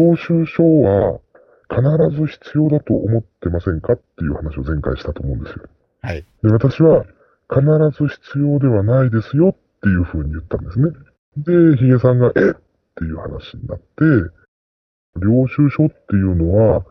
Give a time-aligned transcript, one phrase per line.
[0.00, 1.20] 領収書は
[1.68, 5.64] 必ず必要だと思ってませんかっていう話を前回したと思うんですよ。
[6.02, 6.24] はい。
[6.42, 7.04] で、私は
[7.48, 7.62] 必
[7.96, 10.90] ず必要ではないですよっていうふうに言ったんですね。
[11.36, 12.54] で、ヒゲさんが、えっ
[12.96, 13.84] ていう話になって、
[15.16, 16.84] 領収書っていうのは、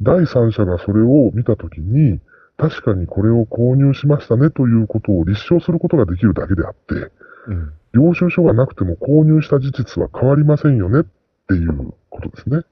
[0.00, 2.20] 第三者がそれを見たときに、
[2.56, 7.10] 確かにこれを購入しましたねということを立証することができるだけであって、
[7.46, 7.72] うん。
[7.94, 11.04] 領収書がなくても購入した事実は変わりませんよねっ
[11.48, 12.62] ていうことですね。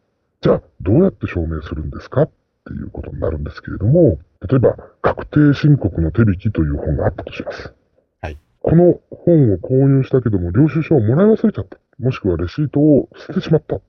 [0.43, 2.31] じゃあ、どうやって証明するんですかっ
[2.67, 7.73] ていうことになるんですけれども、例えば、確定申告の手引きという本があったとします。
[8.21, 8.37] はい。
[8.61, 11.79] この本を購入したけども、領収書をもらい忘れちゃった。
[11.99, 13.77] もしくはレシートを捨ててしまった。
[13.77, 13.83] で、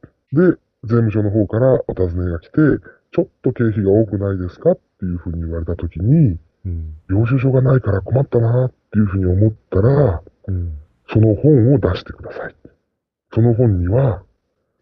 [0.83, 2.53] 税務署の方からお尋ねが来て、
[3.11, 6.95] ちょっと経費が多くないですかっていうふうに言われたときに、うん。
[7.09, 10.77] 領収書がないから困ったなっていうふうに思ったら、うん。
[11.09, 12.55] その本を出してください。
[13.33, 14.23] その本には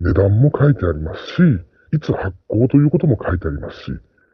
[0.02, 1.42] 値段も書いてありますし、
[1.94, 3.92] いつ発行ということも書いてありますし、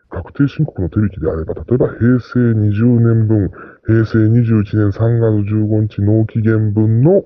[0.10, 3.52] 確定申告の手引きであれば、例えば平成20年分、
[3.86, 7.24] 平成21年3月15日納期限分の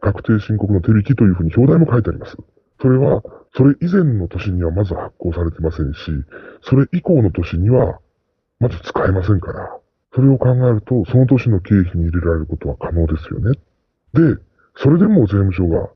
[0.00, 2.36] 確定申告の手引きというふうに表題も書いてあります。
[2.80, 3.22] それは、
[3.56, 5.98] それ以前の年にはまず発行されてませんし、
[6.62, 8.00] それ以降の年には
[8.58, 9.78] まず使えませんから、
[10.14, 13.58] それを考えると、その年の経費に入れられることは可能ですよね。
[14.12, 14.40] で、
[14.76, 15.88] それでも税務署が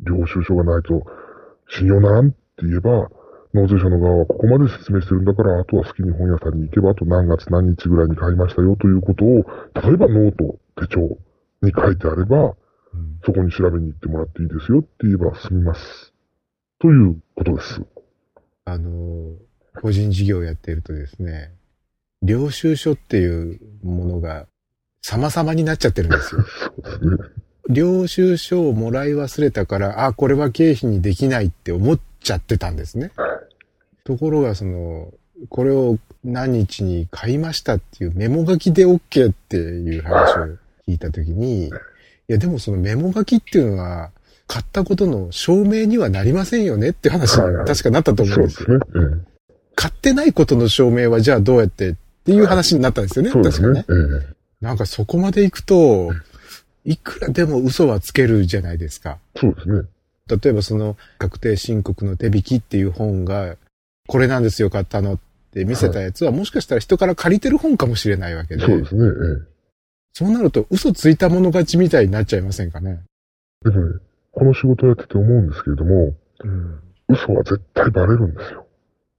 [0.00, 1.04] 領収書がないと
[1.68, 3.10] 信用ならんって言えば、
[3.54, 9.44] 納税者の側はここまで説明してるんだから、あとは好きに本屋さんに行けば、あと何月何日ぐらいに買いましたよということを、
[9.74, 11.00] 例えばノート、手帳
[11.62, 12.54] に書いてあれば、うん
[13.24, 16.14] そこに調べに行ってもらっていいですよって言えば済みます。
[16.80, 17.82] ということです。
[18.64, 19.34] あの、
[19.80, 21.52] 個人事業をやっているとですね、
[22.22, 24.46] 領収書っていうものが
[25.02, 26.42] 様々になっちゃってるんですよ。
[26.48, 27.16] そうですね。
[27.68, 33.10] 領収書をもらい忘れたから、あ、これは経費にできないって思っちゃってたんですね。
[34.04, 35.12] ところが、その、
[35.50, 40.44] これを何日に買いましたっていうメモ書きで OK っていう話を
[40.88, 41.70] 聞いたときに、い
[42.26, 44.10] や、でもそのメモ書きっていうのは、
[44.46, 48.66] 買ったことの証明にはなりませんよねって話に確かなったと思うんですよ。
[48.66, 49.22] そうですね。
[49.24, 49.38] え
[49.76, 53.28] 買ってないことの証明はじゃあどうやってっていう話になったんですよね。
[53.28, 54.24] えそうです確かねね。。
[54.32, 56.10] えなんかそこまで行くと、
[56.84, 59.18] いくらでも嘘はつけるじゃないですか。
[59.36, 59.82] えそうですね。
[60.42, 63.56] 例えばその確定申告の手引きっていう本が、
[64.06, 65.18] これなんですよ、買ったのっ
[65.52, 69.06] て見せたやつは、もしかしたら人から借りてる本かもしれないわけで、そうですね。
[69.06, 69.58] え
[70.12, 73.00] そうなると嘘ついたもの勝ちみたいになっちゃいませんかね。
[73.66, 74.00] えでもね、
[74.32, 76.14] この仕事をやってて思うんですけれども、
[76.44, 76.80] うん。
[77.08, 78.66] 嘘は絶対バレるんですよ。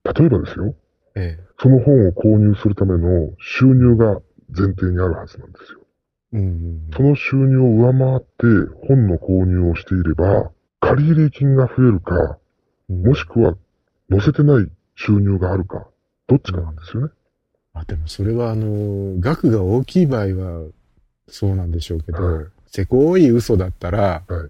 [0.04, 0.76] 例えばですよ、
[1.16, 1.50] ええ。
[1.62, 5.79] その本を購入するための収入が前提にあるはずなんですよ。
[6.34, 6.90] うん。
[6.96, 12.38] その収入を上回って本の購入をしていれば、借入金が増えるか、
[12.88, 13.56] もしくは
[14.10, 15.88] 載せてない収入があるか、
[16.28, 17.14] どっちかなんですよね。
[17.74, 20.68] あ、でもそれはあの、額が大きい場合は
[21.28, 24.50] そうなんでしょうけど、はいせこい嘘だったら、はい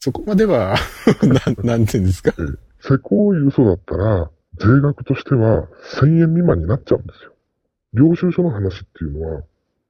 [0.00, 0.76] そこまでは、
[1.24, 2.34] なん、 なんていうんですか？
[2.80, 5.66] せこい嘘だったら、税額としては
[5.98, 7.32] 1000円未満になっちゃうんですよ。
[7.94, 9.42] 領収書の話っていうのは、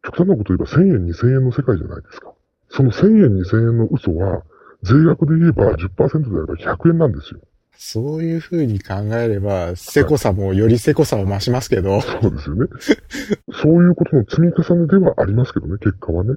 [0.05, 2.33] 極端なこと言えば1000円2000円の世界じゃないですか。
[2.69, 4.43] その1000円2000円の嘘は、
[4.83, 7.41] 税額で言えば10%であれば100円なんですよ。
[7.77, 12.67] そういうふうに考えれば、せこさもよりせこさを増しますけど、そうですよね。
[13.63, 16.35] そういうことの積み重ねではありますけどね、結果はね。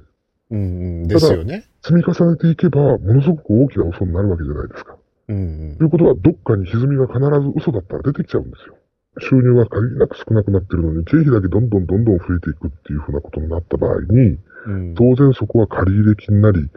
[0.49, 0.61] うんう
[1.05, 1.66] ん、ですよね。
[1.81, 4.95] 積み重ねていけば、ものすごく大きな嘘になるわけじゃないですか。
[5.29, 8.75] うんということは、どっかに歪みが必ず嘘だったら出てきちゃうんですよ。
[9.19, 14.73] 収入が限りなく少なくなってるのに、経費だけどんどんどんどん増えていくっていうふうなことになった場合に、うん。
[14.89, 16.69] うん当然そこは借入金なり、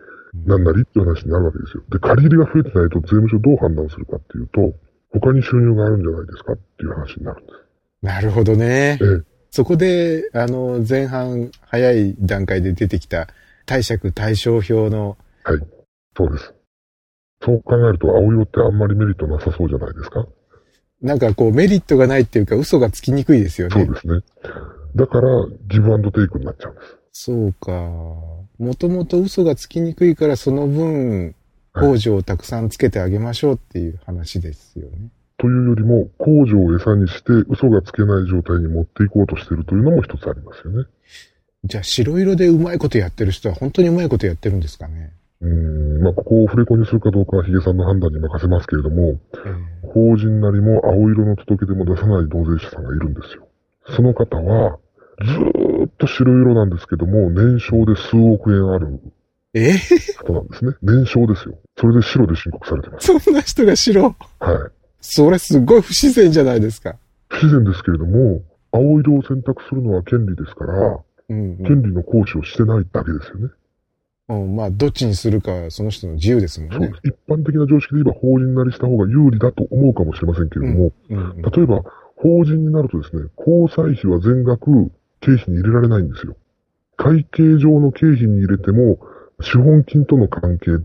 [0.46, 1.82] なんなりっていう話になるわけですよ。
[1.90, 4.72] で、借入が増えてないと税務署どう判断するかっていうと、
[5.12, 7.58] 他に収入があるんじゃないですかっていう話になるんです。
[8.02, 8.98] なるほどね。
[9.00, 13.26] ええそこで、あの、前半早い段階で出てきた
[13.66, 15.58] 貸借対照表の、はい。
[16.16, 16.54] そうです。
[17.42, 20.24] そう考えると、青色ってあんまりメリットなさそうじゃないですか。
[21.02, 23.84] なんかこうメリットがないっていうか嘘がつきにくいですよね。
[23.84, 24.20] そうですね。
[24.96, 25.28] だから、
[25.68, 26.98] ギブアンドテイクになっちゃうんです。
[27.12, 27.70] そうか。
[28.58, 31.34] もともと嘘がつきにくいからその分、
[31.72, 35.10] 工場をたくさんつけてあげましょうっていう話ですよね。
[35.38, 40.88] というよりも、工場を餌にして嘘がつけない状態に持っていこうとしているというのも一つありますよね。
[41.64, 45.12] じゃあ白色でうまいことやってる人は本当にうまいことやってるんですかね。
[45.40, 49.18] うーん、まあ、ここをフレコにするかどうかはヒゲさんの判断に任せますけれども、
[49.79, 53.48] え法人なりも青色の届け出も出さない納税者さんがいるんですよ。
[53.96, 54.78] その方は、
[55.22, 59.00] ずーっと白色なんですけども、年商で数億円ある
[59.52, 59.70] え？
[59.70, 59.78] え
[60.24, 60.74] 方なんですね。
[60.82, 61.58] 年商ですよ。
[61.76, 63.18] それで白で申告されてます。
[63.18, 64.02] そんな人が白？
[64.04, 64.16] はい。
[65.00, 66.96] それすごい不自然じゃないですか。
[67.28, 71.00] 不自然ですけれども、青色を選択するのは権利ですから、
[71.30, 73.48] うん、うん権利の行使をしてないだけですよね。
[74.30, 74.56] うん。
[74.56, 76.92] まあ、どっちにするかはその人の自由ですもんね。
[77.02, 81.82] 一般的な常識で言えば法人なりした方が有利だと思うかもしれませんけれども、うんうん例えば、
[82.16, 84.90] 法人になるとですね、交際費は全額
[85.20, 86.36] 経費に入れられないんですよ。
[86.96, 88.98] 会計上の経費に入れても、
[89.40, 90.82] 資本金との関係で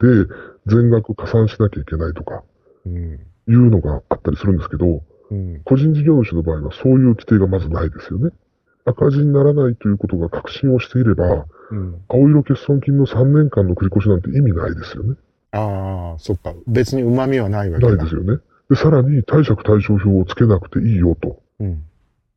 [0.65, 2.43] 全額加算しなきゃいけないとか
[2.85, 8.31] うんいうのがあったりするんですけど、うん個人事業主の場合はそういう規定がまずないですよね。
[8.85, 12.01] 赤字にならないということが確信をしていれば、うん。
[12.07, 15.15] 青色欠損金の3年間の繰り越しなんて意味ないですよね。
[15.51, 16.53] ああ、そっか。
[16.67, 17.95] 別に旨味はないわけだ。
[17.95, 18.37] ないですよね。
[18.69, 21.83] で、さらに貸借対照表をつけなくていいよとうん。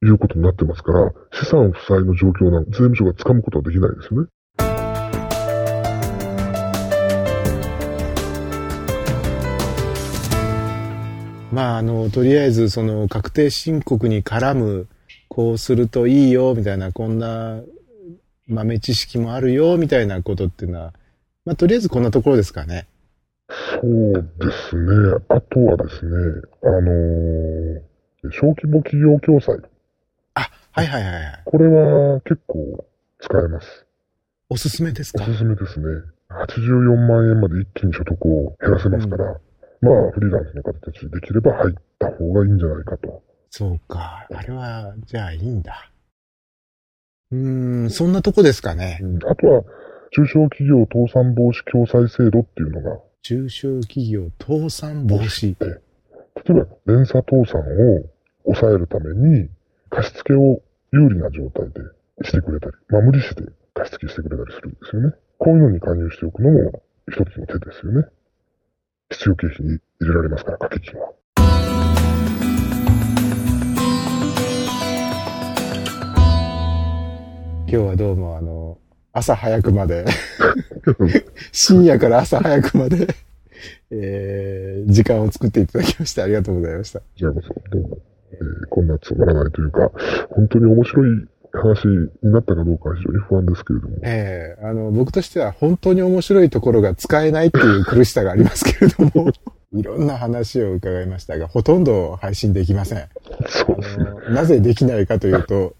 [0.02, 4.28] いうことになってますから、資産負債の状況なん税務署が掴むことはできないですよね。
[11.52, 14.86] まあ、あの、とりあえず、その、確定申告に絡む、
[15.38, 17.60] こうするといいよ、みたいな、こんな
[18.48, 20.92] 豆知識もあるよ、みたいなことっていうのは、
[21.44, 22.88] まあ、とりあえずこんなところですかね。
[23.80, 25.14] そうですね。
[25.28, 26.10] あとはですね、
[26.64, 27.80] あのー
[28.32, 29.62] 小規模企業共済。
[30.34, 31.42] あ、はいはいはいはい。
[31.44, 32.84] これは結構
[33.20, 33.86] 使えます。
[34.50, 35.22] おすすめですか？
[35.22, 35.86] おすすめですね。
[36.30, 39.24] 84万円まで一気に所得を減らせますから、
[39.82, 43.22] まあ、フリーランスの方たちできれば入った方がいいんじゃないかと。
[43.50, 44.26] そうか。
[44.32, 45.90] あれは、じゃあいいんだ。
[47.30, 49.06] うーん、そんなとこですかねう。
[49.06, 49.62] んあとは、
[50.12, 55.54] 中小企業倒産防止共済制度っていうのが、中小企業倒産防止。
[55.60, 55.70] 例
[56.50, 58.04] えば連鎖倒産を
[58.44, 59.48] 抑えるために、
[59.90, 60.62] 貸付を
[60.92, 61.80] 有利な状態で
[62.24, 63.42] してくれたり、まあ無理して
[63.74, 65.14] 貸付してくれたりするんですよね。
[65.38, 68.08] こういうのに加入しておくのも一つの手ですよね。
[69.10, 71.12] 必要経費に入れられますから、掛け金は。
[77.70, 78.78] 今日はどうもあの、
[79.12, 80.06] 朝早くまで、
[81.52, 83.08] 深夜から朝早くまで、
[83.90, 87.02] えー、時間を作っていただきましてありがとうございました。
[87.14, 87.98] じゃあどうも、
[88.32, 89.92] えーこんなつまらないというか、
[90.30, 99.30] 本当に面白い話になったかどうかは非常に不安ですけれども、ええあの、僕としては本当に面白いところが使えないっていう苦しさがありますけれども、
[99.76, 103.04] いろんな話を伺いましたが、ほとんど配信できません。
[103.46, 104.04] そうですね。
[104.30, 105.74] なぜできないかというと、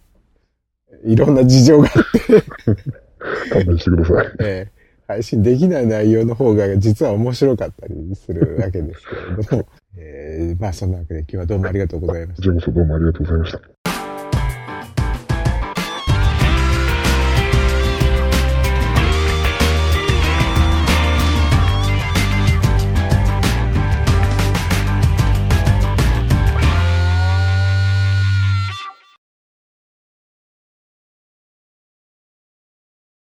[1.04, 2.42] いろんな事情があって、
[3.50, 4.26] 勘弁してください。
[4.40, 4.78] ええ
[5.08, 12.42] 配信できない内容の方が実は面白かったりするわけですけれども、 ええまあそんなわけで今日はどうもありがとうございました。
[12.42, 13.77] こちらこそどうもありがとうございました。